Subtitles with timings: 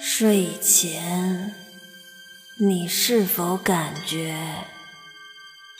[0.00, 1.52] 睡前，
[2.56, 4.36] 你是否感觉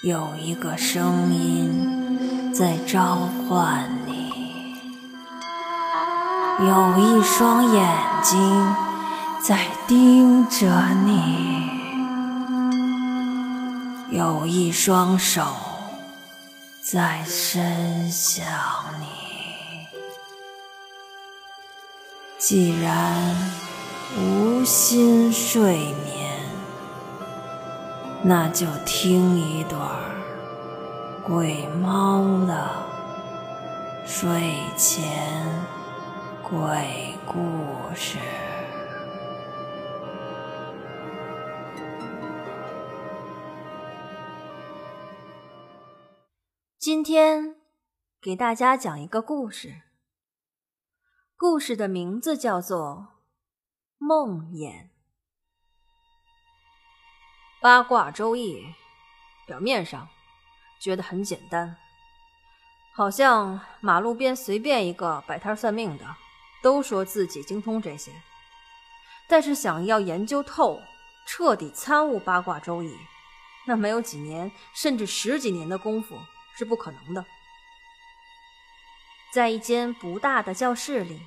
[0.03, 3.17] 有一个声音在召
[3.49, 4.29] 唤你？
[6.61, 7.89] 有一双眼
[8.23, 8.75] 睛
[9.41, 10.67] 在盯着
[11.05, 11.71] 你，
[14.11, 15.55] 有一双手
[16.83, 18.45] 在伸向
[19.01, 19.28] 你。
[22.39, 23.69] 既然。
[24.17, 26.41] 无心睡眠，
[28.23, 29.81] 那就听一段
[31.23, 32.71] 鬼猫的
[34.07, 34.31] 睡
[34.79, 35.05] 前
[36.43, 37.39] 鬼故
[37.95, 38.17] 事。
[46.79, 47.57] 今天
[48.23, 49.75] 给大家讲一个故事，
[51.41, 53.07] 故事的名字叫做。
[53.99, 54.89] 梦魇，
[57.63, 58.75] 八卦周易，
[59.47, 60.09] 表面上
[60.81, 61.77] 觉得很简单，
[62.93, 66.05] 好像马路边随便一个摆摊算命的
[66.61, 68.11] 都说自己精通这些。
[69.29, 70.83] 但是想要研究透、
[71.25, 72.93] 彻底参悟八卦周易，
[73.65, 76.19] 那没有几年甚至十几年的功夫
[76.57, 77.25] 是不可能的。
[79.39, 81.21] 在一间不大的教室里，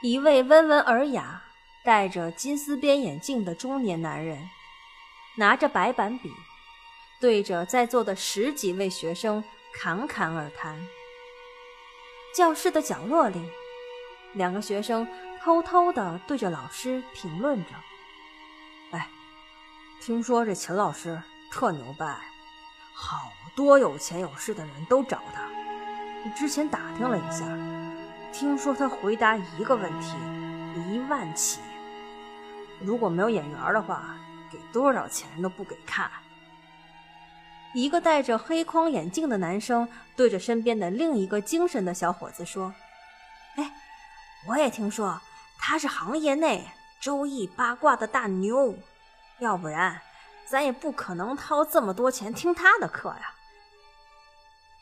[0.00, 1.42] 一位温文尔雅。
[1.82, 4.48] 戴着金丝边眼镜的中年男人，
[5.36, 6.30] 拿着白板笔，
[7.18, 9.42] 对着在座的十几位学生
[9.74, 10.80] 侃侃而谈。
[12.32, 13.50] 教室的角落里，
[14.34, 15.04] 两个学生
[15.42, 17.70] 偷偷地对着老师评论着
[18.96, 19.10] ：“哎，
[20.00, 22.16] 听说这秦老师特牛掰，
[22.94, 25.59] 好多有钱有势的人都找他。
[26.36, 27.44] 之前打听了一下，
[28.32, 30.14] 听说他回答一个问题
[30.88, 31.60] 一万起。”
[32.80, 34.16] 如果没有眼缘的话，
[34.50, 36.10] 给多少钱都不给看。
[37.72, 42.74] 一个戴着黑框眼镜的男生对着身边的另一个精神的小伙子说
[43.56, 43.72] ：“哎，
[44.48, 45.20] 我也听说
[45.58, 46.66] 他是行业内
[47.00, 48.74] 周易八卦的大牛，
[49.38, 50.00] 要不然
[50.46, 53.34] 咱也不可能掏这么多钱听他的课呀。”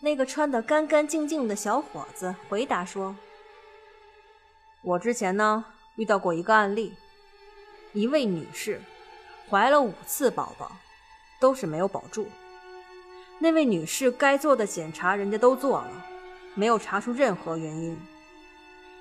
[0.01, 3.17] 那个穿得干干净净的小伙子回答说
[4.83, 5.65] ：“我之前呢
[5.97, 6.95] 遇到过一个案例。”
[7.95, 8.81] 一位女士
[9.49, 10.71] 怀了五次宝宝，
[11.41, 12.29] 都是没有保住。
[13.39, 16.07] 那位女士该做的检查人家都做了，
[16.55, 17.99] 没有查出任何原因。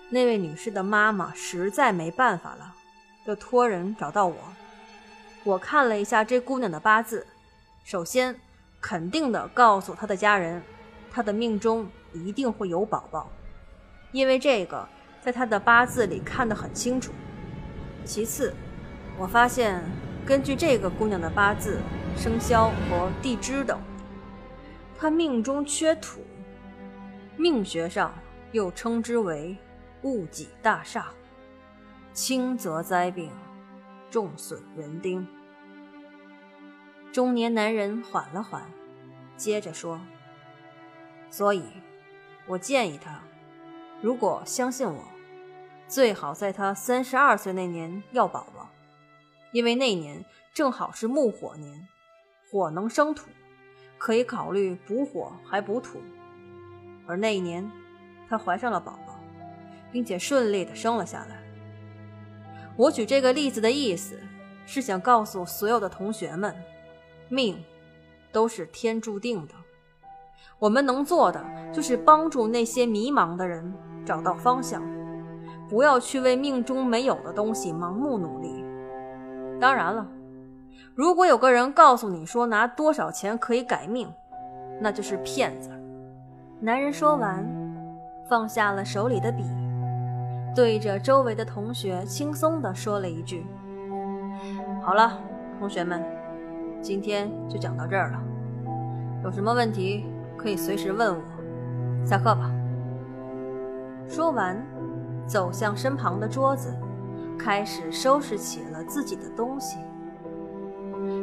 [0.10, 2.74] 那位女士的妈妈实在没办法了，
[3.26, 4.38] 就托人找到我。
[5.44, 7.28] 我看了一下这姑娘的八字，
[7.84, 8.40] 首先
[8.80, 10.64] 肯定的告诉她的家人，
[11.18, 13.28] 她的命中一定会有宝宝，
[14.12, 14.88] 因为这个
[15.20, 17.12] 在她的八字里看得很清楚。
[18.06, 18.54] 其次。
[19.18, 19.84] 我发现，
[20.28, 21.80] 根据这个姑娘的八字、
[22.16, 23.82] 生肖和地支等，
[24.96, 26.22] 她命中缺土，
[27.36, 28.14] 命学上
[28.52, 29.58] 又称之为
[30.04, 31.06] 戊己大煞，
[32.14, 33.32] 轻则灾病，
[34.12, 35.28] 重损人丁。
[37.12, 38.70] 中年男人缓了缓，
[39.36, 40.00] 接着说
[41.30, 41.64] ：“所以，
[42.48, 43.22] 我建议他，
[44.02, 45.04] 如果相信我，
[45.88, 48.70] 最好在他三十二岁那年要宝宝。”
[49.54, 50.24] 因为那年
[50.54, 51.88] 正好是木火年，
[52.52, 53.30] 火能生土，
[53.98, 56.02] 可以考虑补火还补土。
[57.08, 57.70] 而那一年，
[58.30, 59.20] 她怀上了宝宝，
[59.92, 61.42] 并且顺利的生了下来。
[62.76, 64.20] 我举这个例子的意思，
[64.66, 66.54] 是想告诉所有的同学们，
[67.30, 67.64] 命
[68.32, 69.54] 都是天注定的。
[70.60, 73.74] 我们能做的就是帮助那些迷茫的人
[74.04, 74.82] 找到方向，
[75.70, 78.66] 不要去为命中没有的东西盲目努力。
[79.60, 80.08] 当然了，
[80.96, 84.08] 如果有个人告诉你说拿多少钱可以改命，
[84.80, 85.70] 那就是骗子。
[86.60, 87.48] 男人说完，
[88.28, 89.44] 放下了手里的笔，
[90.56, 93.46] 对着周围的同学轻松地说了一句
[94.82, 95.20] ：“好了，
[95.60, 96.04] 同学们，
[96.82, 98.20] 今天就讲到这儿了。
[99.24, 100.06] 有什么问题
[100.38, 101.22] 可以随时问我。
[102.06, 102.52] 下课吧。”
[104.08, 104.62] 说完，
[105.28, 106.74] 走向身旁的桌子。
[107.38, 109.78] 开始收拾起了自己的东西。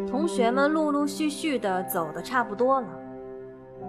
[0.08, 2.86] 同学们陆陆续续的走的差不多了。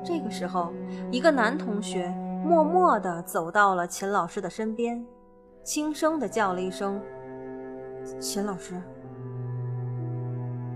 [0.03, 0.73] 这个时候，
[1.11, 2.09] 一个男同学
[2.43, 5.05] 默默的走到了秦老师的身边，
[5.63, 6.99] 轻声的叫了一声
[8.19, 8.73] ：“秦老师。”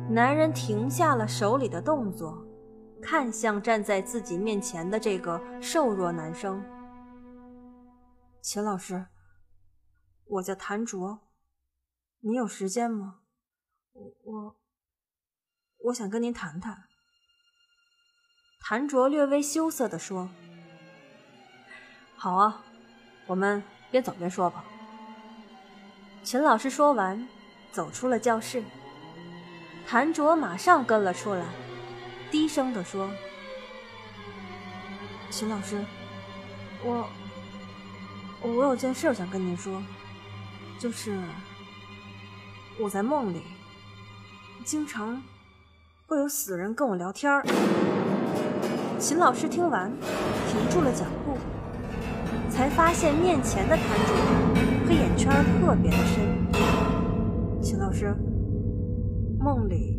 [0.08, 2.38] 男人停下了手里的动作，
[3.02, 6.64] 看向站在自己面前的这个瘦弱男生
[8.42, 9.08] ：“秦老师，
[10.26, 11.20] 我叫谭卓。”
[12.22, 13.22] 你有时间吗？
[13.94, 14.56] 我
[15.86, 16.84] 我想跟您谈谈。
[18.62, 20.30] 谭卓略微羞涩地说
[22.18, 22.62] ：“好啊，
[23.26, 24.66] 我们边走边说吧。”
[26.22, 27.26] 秦老师说完，
[27.72, 28.62] 走出了教室。
[29.88, 31.46] 谭卓马上跟了出来，
[32.32, 33.10] 低声地说
[35.30, 35.84] ：“秦老师，
[36.84, 37.10] 我
[38.42, 39.82] 我有件事想跟您说，
[40.80, 41.18] 就是
[42.80, 43.42] 我在梦里
[44.64, 45.22] 经常
[46.08, 47.44] 会有死人跟我聊天儿。”
[49.00, 49.92] 秦老师听完，
[50.50, 51.38] 停住了脚步，
[52.50, 54.16] 才发现面前的谭卓
[54.88, 55.32] 黑眼圈
[55.62, 57.62] 特别的深。
[57.62, 58.16] 秦老师。
[59.42, 59.98] 梦里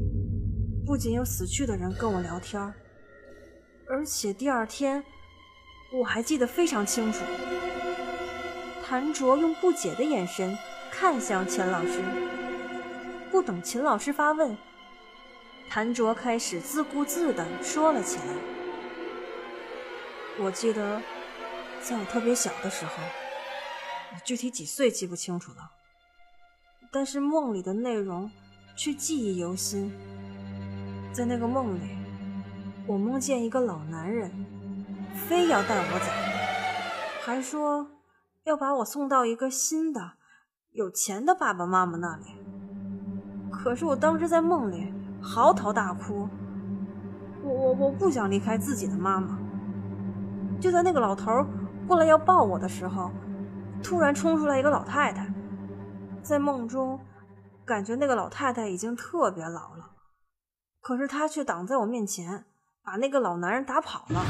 [0.90, 2.60] 不仅有死去的人跟我聊天，
[3.88, 5.04] 而且第二天
[5.92, 7.20] 我还记得非常清楚。
[8.84, 10.58] 谭卓用不解的眼神
[10.90, 12.02] 看向秦老师，
[13.30, 14.58] 不等秦老师发问，
[15.68, 18.24] 谭卓开始自顾自地说了起来
[20.42, 21.00] ：“我记得
[21.80, 22.94] 在我特别小的时候，
[24.24, 25.70] 具体几岁记不清楚了，
[26.90, 28.28] 但是梦里的内容。”
[28.76, 29.92] 却记忆犹新。
[31.12, 31.80] 在那个梦里，
[32.86, 34.30] 我梦见一个老男人，
[35.12, 36.06] 非要带我走，
[37.24, 37.88] 还说
[38.44, 40.12] 要把我送到一个新的、
[40.70, 42.24] 有钱的爸爸妈妈那里。
[43.50, 46.28] 可是我当时在梦里嚎啕大哭，
[47.42, 49.36] 我我我不想离开自己的妈妈。
[50.60, 51.44] 就在那个老头
[51.88, 53.10] 过来要抱我的时候，
[53.82, 55.26] 突然冲出来一个老太太，
[56.22, 57.00] 在梦中。
[57.62, 59.89] 感觉那个老太太已经特别老了，
[60.80, 62.46] 可是他却挡在我面前，
[62.82, 64.24] 把那个老男人打跑了。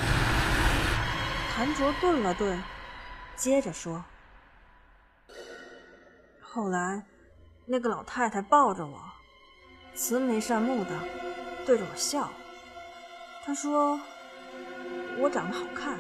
[1.55, 2.63] 谭卓顿了顿，
[3.37, 4.05] 接着说
[6.43, 7.07] ：“后来，
[7.67, 9.01] 那个老太太抱着我，
[9.95, 10.91] 慈眉善目的
[11.65, 12.31] 对着我笑。
[13.45, 14.01] 她说
[15.19, 15.99] 我长得好看，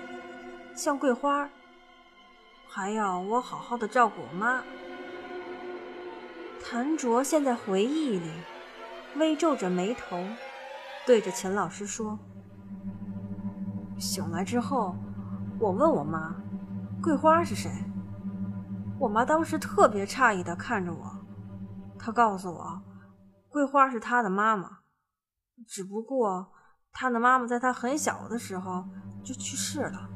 [0.74, 1.48] 像桂花，
[2.68, 4.64] 还要我好好的照顾我妈。”
[6.62, 8.30] 谭卓现在回忆里，
[9.16, 10.16] 微皱着眉头，
[11.06, 12.18] 对着秦老师说
[13.98, 14.94] ：“醒来之后，
[15.58, 16.34] 我问我妈，
[17.02, 17.70] 桂花是谁？
[18.98, 21.10] 我妈当时特别诧异的看着我，
[21.98, 22.82] 她告诉我，
[23.48, 24.78] 桂花是她的妈妈，
[25.66, 26.52] 只不过
[26.92, 28.84] 她的妈妈在她很小的时候
[29.24, 30.08] 就去世了，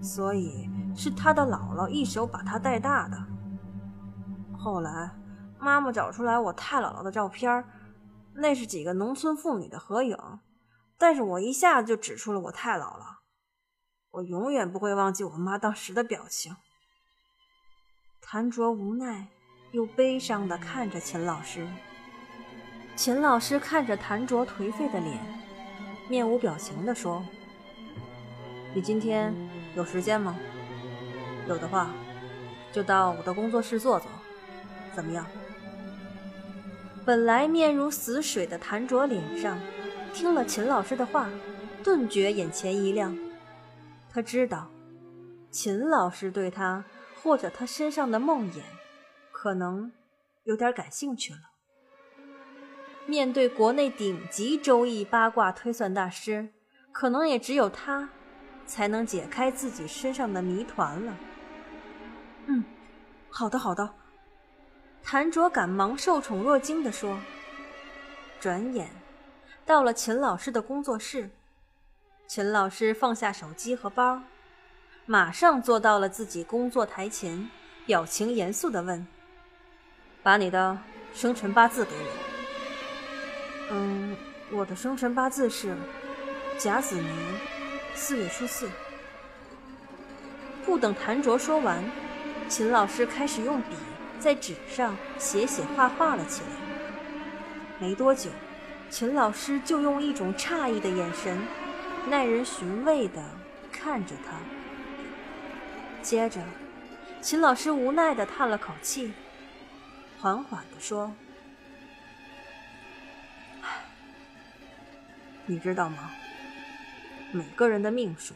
[0.00, 3.16] 所以是她的姥姥一手把她带大的。
[4.56, 5.10] 后来。”
[5.60, 7.64] 妈妈找出来我太姥姥的照片，
[8.36, 10.18] 那是几个农村妇女的合影，
[10.98, 13.18] 但是我一下子就指出了我太姥姥。
[14.10, 16.56] 我永远不会忘记我妈当时的表情。
[18.20, 19.28] 谭卓无奈
[19.72, 21.66] 又悲伤地看着秦老师，
[22.96, 25.18] 秦老师看着谭卓颓废的脸，
[26.08, 27.24] 面无表情地说
[28.74, 29.34] ：“你今天
[29.76, 30.36] 有时间吗？
[31.46, 31.90] 有的话，
[32.72, 34.08] 就到我的工作室坐坐，
[34.94, 35.26] 怎么样？”
[37.04, 39.58] 本来面如死水的谭卓脸上，
[40.14, 41.28] 听了秦老师的话，
[41.82, 43.16] 顿觉眼前一亮。
[44.10, 44.70] 他知道，
[45.50, 46.84] 秦老师对他
[47.22, 48.62] 或者他身上的梦魇，
[49.32, 49.92] 可能
[50.44, 51.40] 有点感兴趣了。
[53.06, 56.48] 面对国内顶级周易八卦推算大师，
[56.90, 58.08] 可能也只有他，
[58.64, 61.14] 才能解开自己身上的谜团了。
[62.46, 62.64] 嗯，
[63.28, 63.94] 好的，好的。
[65.06, 67.20] 谭卓赶忙受宠若惊地说
[68.40, 68.88] ：“转眼
[69.66, 71.28] 到了秦老师的工作室，
[72.26, 74.22] 秦老师放下手机和包，
[75.04, 77.50] 马上坐到了自己工作台前，
[77.84, 79.06] 表情严肃地问
[80.24, 80.78] ：‘把你的
[81.12, 84.16] 生辰八字给我。’嗯，
[84.50, 85.76] 我的生辰八字是
[86.56, 87.14] 甲子年
[87.94, 88.70] 四月初四。”
[90.64, 91.84] 不等谭卓说完，
[92.48, 93.76] 秦老师开始用笔。
[94.24, 96.46] 在纸上写写画画了起来。
[97.78, 98.30] 没多久，
[98.88, 101.38] 秦老师就用一种诧异的眼神，
[102.08, 103.22] 耐人寻味地
[103.70, 104.38] 看着他。
[106.00, 106.40] 接着，
[107.20, 109.12] 秦老师无奈地叹了口气，
[110.18, 111.12] 缓缓地说
[115.44, 116.10] ：“你知道吗？
[117.30, 118.32] 每个人的命数，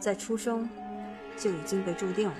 [0.00, 0.68] 在出生
[1.36, 2.34] 就已经被注定了。”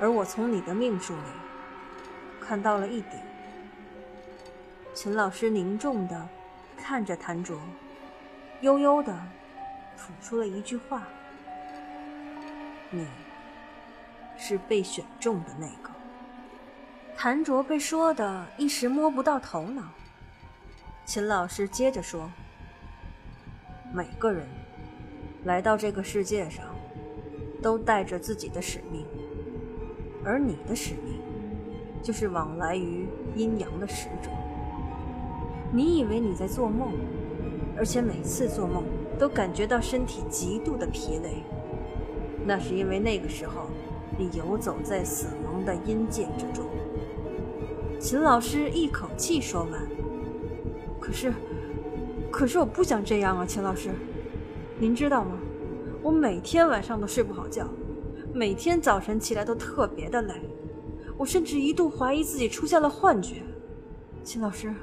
[0.00, 1.22] 而我从你的命数里
[2.40, 3.22] 看到了一点。
[4.94, 6.28] 秦老师凝重的
[6.76, 7.58] 看着谭卓，
[8.60, 9.16] 悠悠的
[9.96, 11.06] 吐出了一句话
[12.90, 13.06] ：“你
[14.36, 15.90] 是被选中的那个。”
[17.16, 19.82] 谭卓被说的一时摸不到头脑。
[21.04, 22.30] 秦老师接着说
[23.92, 24.46] ：“每个人
[25.44, 26.64] 来到这个世界上，
[27.62, 29.06] 都带着自己的使命，
[30.24, 31.20] 而你的使命
[32.02, 34.30] 就是往来于阴阳的使者。
[35.72, 36.92] 你以为你在做梦，
[37.76, 38.84] 而且每次做梦
[39.18, 41.42] 都感觉到身体极度的疲累，
[42.46, 43.66] 那是因为那个时候
[44.16, 46.64] 你游走在死亡的阴界之中。”
[48.00, 49.72] 秦老师一口气说完。
[51.00, 51.32] 可是，
[52.30, 53.90] 可是我不想这样啊，秦老师，
[54.78, 55.38] 您知道吗？
[56.02, 57.66] 我每天晚上都睡不好觉，
[58.32, 60.34] 每天早晨起来都特别的累，
[61.16, 63.42] 我甚至一度怀疑自己出现了幻觉。
[64.22, 64.74] 秦老师，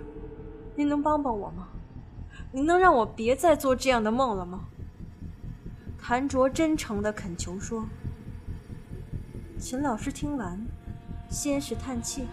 [0.75, 1.68] 您能帮帮我吗？
[2.52, 4.66] 您能让我别再做这样的梦了吗？
[6.02, 7.86] 谭卓真诚的恳求说。
[9.58, 10.60] 秦老师听完，
[11.30, 12.28] 先是叹气。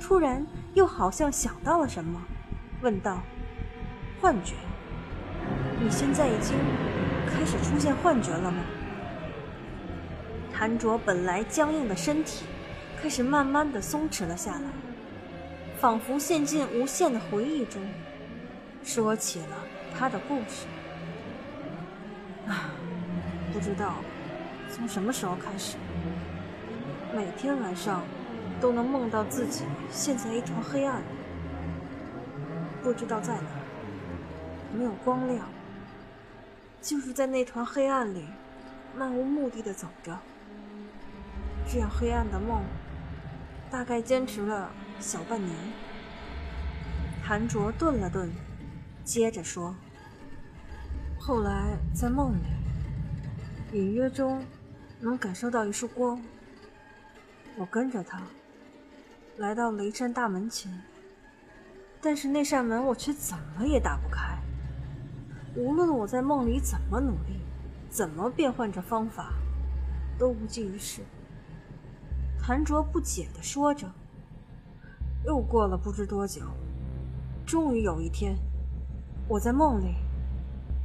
[0.00, 2.20] 突然，又好像想到了什么，
[2.80, 3.20] 问道
[4.20, 4.54] ：“幻觉？
[5.80, 6.56] 你现在已经
[7.26, 8.58] 开始出现幻觉了吗？”
[10.60, 12.44] 韩卓本来僵硬的身体
[13.00, 14.68] 开始慢慢的松弛了下来，
[15.78, 17.80] 仿佛陷进无限的回忆中，
[18.84, 19.56] 说起了
[19.96, 20.66] 他的故事。
[22.46, 22.68] 啊，
[23.54, 23.94] 不知道
[24.70, 25.78] 从什么时候开始，
[27.14, 28.02] 每天晚上。
[28.60, 31.04] 都能梦到自己陷在一团黑暗里，
[32.82, 33.48] 不知道在哪，
[34.76, 35.48] 没有光亮，
[36.82, 38.26] 就是在那团黑暗里
[38.94, 40.14] 漫无目的的走着。
[41.72, 42.64] 这样黑暗的梦，
[43.70, 45.56] 大概坚持了小半年。
[47.22, 48.28] 谭卓顿了顿，
[49.04, 49.76] 接着说
[51.16, 54.44] ：“后来在梦里，隐约中
[54.98, 56.20] 能感受到一束光，
[57.56, 58.20] 我跟着他。”
[59.38, 60.82] 来到了一扇大门前，
[62.00, 64.36] 但是那扇门我却怎么也打不开。
[65.54, 67.40] 无论我在梦里怎么努力，
[67.88, 69.34] 怎么变换着方法，
[70.18, 71.02] 都无济于事。
[72.50, 73.86] 谭卓不解地说着。
[75.24, 76.42] 又过了不知多久，
[77.46, 78.36] 终于有一天，
[79.28, 79.94] 我在梦里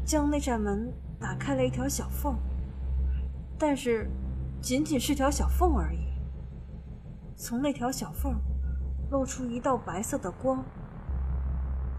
[0.06, 2.36] 将那扇门打开了一条小缝，
[3.58, 4.08] 但是
[4.62, 6.06] 仅仅是条小缝而已。
[7.36, 8.36] 从那条小缝
[9.10, 10.64] 露出一道白色的光。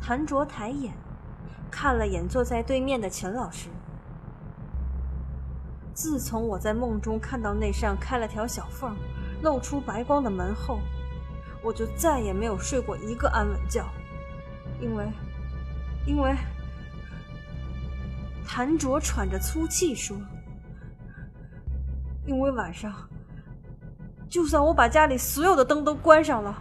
[0.00, 0.94] 谭卓抬眼
[1.72, 3.68] 看了眼坐在对面的秦老师。
[5.92, 8.94] 自从我在梦中看到那扇开了条小缝、
[9.46, 10.80] 露出白光的门后，
[11.62, 13.80] 我就再也没有睡过一个安稳觉，
[14.80, 15.06] 因为，
[16.04, 16.36] 因为……
[18.44, 20.16] 谭卓喘着粗气说
[22.26, 22.92] ：“因为晚上。”
[24.28, 26.60] 就算我把家里所有的灯都关上了，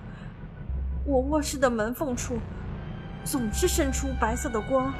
[1.05, 2.37] 我卧室的门缝处
[3.23, 4.93] 总是渗出白色的光。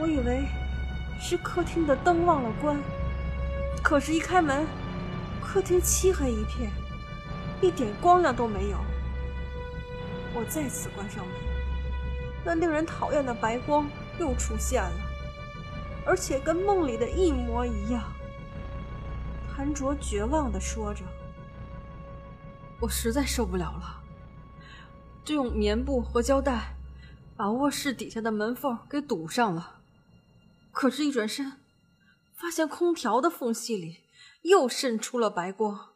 [0.00, 0.44] 我以为
[1.20, 2.76] 是客厅的灯忘了关，
[3.84, 4.66] 可是，一开门，
[5.46, 6.70] 客厅漆黑一片，
[7.62, 8.78] 一点光亮都没有。
[10.34, 11.34] 我再次关上门，
[12.44, 13.88] 那令人讨厌的白光
[14.18, 15.00] 又出现了，
[16.04, 18.02] 而且跟梦里的一模一样。
[19.54, 21.02] 谭卓绝望的说着。
[22.80, 24.02] 我实在受不了了，
[25.24, 26.74] 就用棉布和胶带
[27.34, 29.76] 把卧室底下的门缝给堵上了。
[30.70, 31.52] 可是，一转身，
[32.34, 34.00] 发现空调的缝隙里
[34.42, 35.90] 又渗出了白光。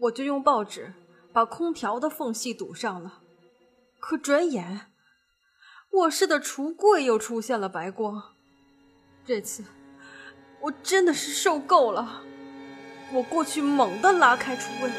[0.00, 0.94] 我就用报纸
[1.32, 3.22] 把空调的缝隙堵上了。
[4.00, 4.92] 可转眼，
[5.90, 8.34] 卧室的橱柜又出现了白光。
[9.24, 9.64] 这次，
[10.60, 12.22] 我真的是受够了。
[13.12, 14.90] 我过去猛地拉开橱柜。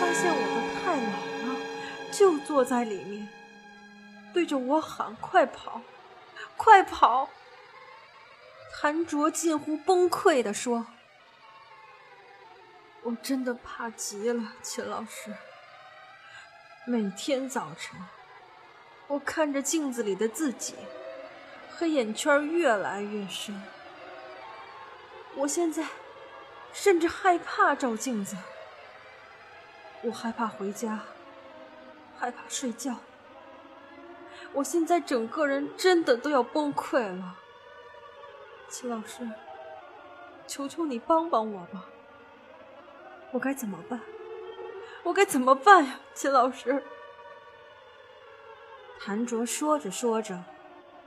[0.00, 1.60] 发现我的太老了，
[2.12, 3.28] 就坐在里面，
[4.32, 5.82] 对着我喊：“快跑，
[6.56, 7.28] 快跑！”
[8.80, 10.86] 谭卓近乎崩溃的说
[13.08, 15.32] ：“我真的怕极了，秦老师。
[16.86, 17.98] 每天早晨，
[19.06, 20.74] 我看着镜子里的自己，
[21.74, 23.62] 黑眼圈越来越深。
[25.36, 25.86] 我现在
[26.74, 28.36] 甚至害怕照镜子。”
[30.04, 31.00] 我害怕回家，
[32.18, 32.96] 害怕睡觉。
[34.52, 37.36] 我现在整个人真的都要崩溃了，
[38.68, 39.26] 秦老师，
[40.46, 41.86] 求求你帮帮我吧！
[43.32, 44.00] 我该怎么办？
[45.02, 46.82] 我该怎么办呀，秦老师？
[49.00, 50.42] 谭卓说着说着，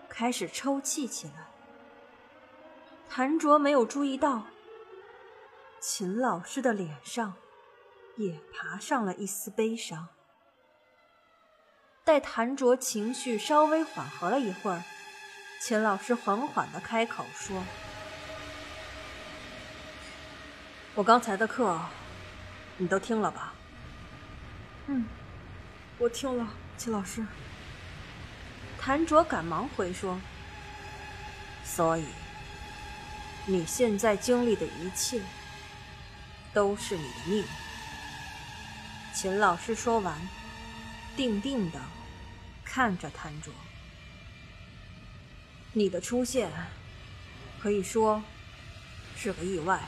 [0.09, 1.47] 开始抽泣起来。
[3.09, 4.43] 谭卓没有注意到，
[5.79, 7.33] 秦老师的脸上。
[8.17, 10.09] 也爬上了一丝悲伤。
[12.03, 14.83] 待谭卓情绪稍微缓和了一会儿，
[15.61, 17.63] 秦老师缓缓的开口说
[20.93, 21.79] ：“我刚才的课，
[22.81, 23.53] 你都听了吧
[24.89, 25.05] ？”“嗯，
[25.99, 26.47] 我听了，
[26.77, 27.23] 秦老师。”
[28.81, 30.19] 谭卓赶忙回说
[31.63, 32.05] ：“所以，
[33.45, 35.21] 你现在经历的一切，
[36.51, 37.45] 都是你的命。”
[39.13, 40.19] 秦老师说完，
[41.15, 41.79] 定定的
[42.65, 43.53] 看着谭卓
[45.73, 46.49] ：“你的出现，
[47.61, 48.23] 可以说
[49.15, 49.79] 是个意外，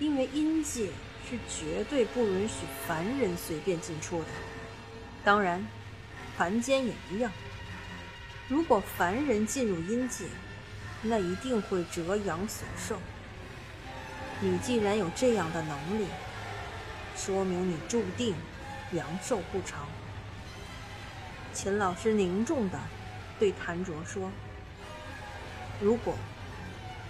[0.00, 0.90] 因为阴界
[1.28, 4.28] 是绝对不允许凡人随便进出的。
[5.24, 5.64] 当然。”
[6.34, 7.30] 凡间也一样。
[8.48, 10.24] 如果凡人进入阴界，
[11.02, 12.96] 那一定会折阳所寿。
[14.40, 16.06] 你既然有这样的能力，
[17.14, 18.34] 说明你注定
[18.92, 19.86] 阳寿不长。
[21.52, 22.80] 秦老师凝重的
[23.38, 24.30] 对谭卓说
[25.82, 26.16] ：“如果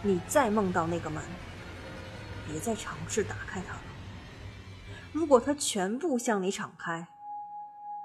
[0.03, 1.23] 你再梦到那个门，
[2.49, 3.81] 别再尝试打开它了。
[5.13, 7.07] 如果他全部向你敞开，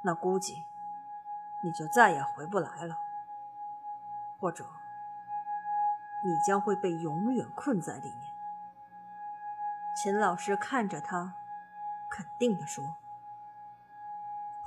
[0.03, 0.63] 那估计……”
[1.63, 2.95] 你就再也回不来了，
[4.39, 4.63] 或者
[6.23, 8.31] 你将会被永远困在里面。
[9.95, 11.33] 秦老师看着他，
[12.11, 12.97] 肯定地说。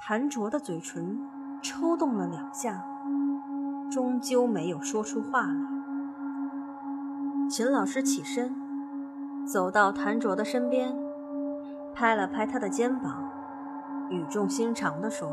[0.01, 2.85] 谭卓的嘴唇抽动了两下，
[3.89, 5.55] 终究没有说出话来。
[7.49, 10.93] 秦老师起身，走到谭卓的身边，
[12.01, 13.31] 拍了拍他的肩膀，
[14.09, 15.31] 语重心长地说。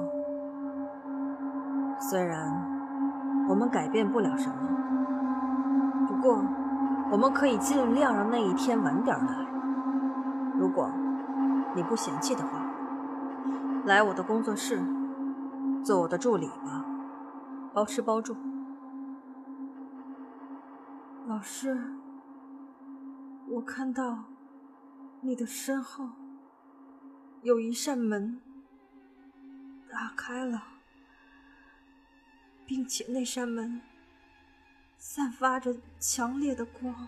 [1.97, 6.43] 虽然我们改变不了什么，不过
[7.09, 9.47] 我们可以尽量让那一天晚点来。
[10.59, 10.91] 如果
[11.73, 12.59] 你不嫌弃的话，
[13.85, 14.83] 来我的工作室
[15.85, 16.83] 做我的助理吧，
[17.73, 18.35] 包吃包住。
[21.27, 21.93] 老师，
[23.51, 24.25] 我看到
[25.21, 26.09] 你的身后
[27.41, 28.41] 有一扇门
[29.89, 30.73] 打开了。
[32.67, 33.81] 并且那扇门
[34.97, 37.07] 散发着强烈的光。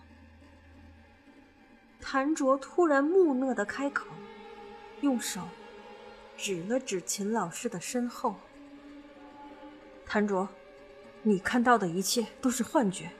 [2.00, 4.06] 谭卓突然木讷的开口，
[5.02, 5.46] 用手
[6.34, 8.36] 指了指秦老师的身后。
[10.06, 10.48] 谭卓，
[11.22, 13.10] 你看到的一切都是幻觉。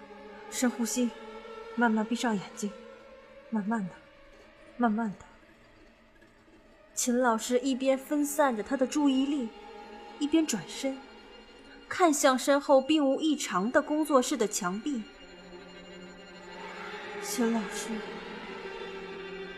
[0.51, 1.11] 深呼吸，
[1.77, 2.73] 慢慢闭上眼睛，
[3.51, 3.94] 慢慢的，
[4.79, 5.30] 慢慢的。
[7.02, 9.48] 秦老师一边分散着他的注意力，
[10.18, 10.98] 一边转身。
[11.88, 15.02] 看向身后并无异常的工作室的墙壁，
[17.22, 17.88] 秦老师，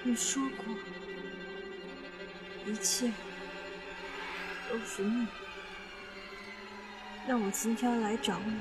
[0.05, 0.65] 你说过，
[2.65, 3.11] 一切
[4.71, 5.27] 都是命，
[7.27, 8.53] 让我今天来找你，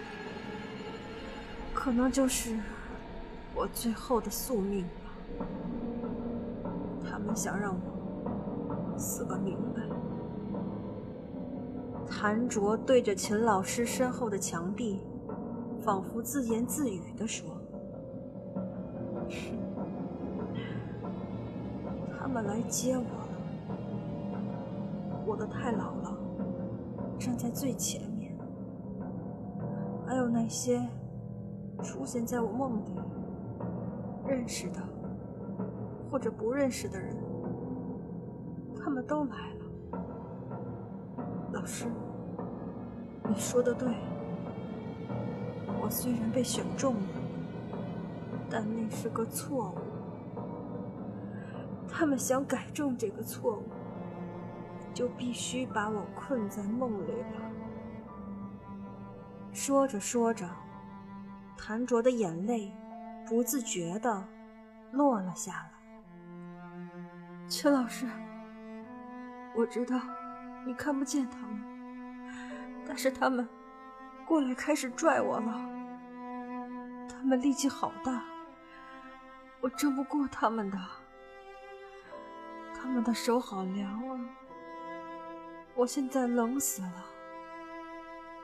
[1.72, 2.58] 可能就是
[3.54, 5.46] 我最后的宿命吧。
[7.08, 8.01] 他们想让我
[9.02, 9.82] 死个明白。
[12.08, 15.00] 谭卓对着秦老师身后的墙壁，
[15.82, 17.50] 仿佛自言自语地说
[22.20, 23.28] ：“他们来接我了，
[25.26, 26.14] 我的太姥姥
[27.18, 28.38] 站在最前面，
[30.06, 30.88] 还有那些
[31.82, 32.92] 出现在我梦里
[34.28, 34.80] 认识的
[36.12, 37.18] 或者不认识的人，
[38.84, 39.66] 他们都来了。
[41.54, 41.86] 老师。”
[43.30, 43.88] 你说的对，
[45.82, 47.02] 我虽然被选中了，
[48.50, 49.78] 但那是个错误。
[51.88, 53.64] 他们想改正这个错误，
[54.94, 57.40] 就必须把我困在梦里了。
[59.54, 60.46] 说着说着，
[61.58, 62.74] 谭卓的眼泪
[63.26, 64.22] 不自觉的
[64.92, 65.72] 落了下来。
[67.48, 68.06] 陈老师，
[69.56, 70.00] 我知道
[70.66, 71.62] 你看不见他们。
[72.88, 73.48] 但是他们
[74.26, 75.52] 过来开始拽我了，
[77.10, 78.24] 他们力气好大，
[79.62, 80.78] 我争不过他们的。
[82.74, 84.20] 他们的手好凉啊，
[85.76, 87.06] 我现在冷死了，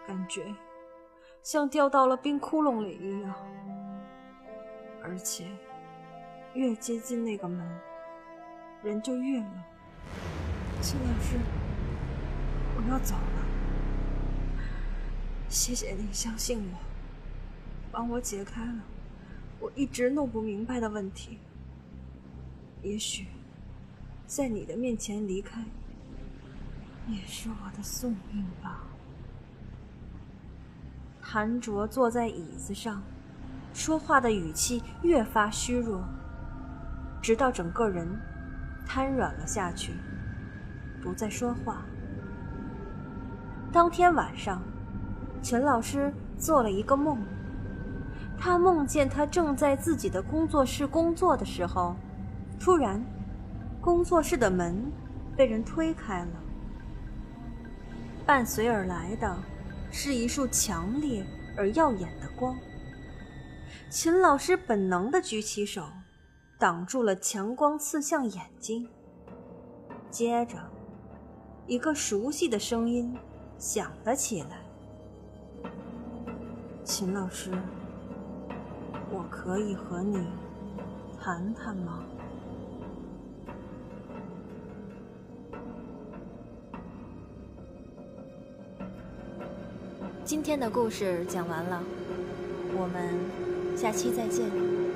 [0.05, 0.53] 感觉
[1.41, 3.33] 像掉到了冰窟窿里一样。
[5.03, 5.47] 而且
[6.53, 7.67] 越接近那个门，
[8.83, 9.63] 人就越冷。
[10.81, 11.37] 秦老师，
[12.77, 13.45] 我要走了。
[15.49, 16.77] 谢谢你相信我，
[17.91, 18.81] 帮我解开了
[19.59, 21.39] 我一直弄不明白的问题。
[22.83, 23.25] 也许
[24.25, 25.63] 在你的面前离开，
[27.07, 28.83] 也是我的宿命吧。
[31.21, 33.01] 谭卓坐在椅子上，
[33.73, 36.03] 说话的语气越发虚弱，
[37.21, 38.07] 直到整个人
[38.85, 39.91] 瘫软了下去，
[41.01, 41.85] 不再说话。
[43.71, 44.61] 当天晚上，
[45.43, 47.17] 陈老师做了一个梦，
[48.37, 51.95] 他梦见他正在自己的工作室工作的时候，
[52.59, 53.03] 突然。
[53.79, 54.91] 工作室的门
[55.37, 56.27] 被人推开了，
[58.25, 59.37] 伴随而来的
[59.91, 62.53] 是一束强烈而耀眼的光。
[63.89, 65.83] 秦老师本能的举起手，
[66.59, 68.89] 挡住了强光刺向眼睛。
[70.11, 70.57] 接着，
[71.67, 73.13] 一个熟悉的声音
[73.59, 74.61] 响了起来
[76.85, 77.51] ：“秦老师，
[79.11, 80.25] 我可以和你
[81.19, 82.05] 谈谈吗？”
[90.23, 91.83] 今天的故事讲完了，
[92.77, 93.13] 我们
[93.77, 94.86] 下期再见。